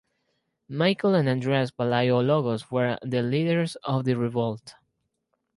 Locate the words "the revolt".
4.03-4.73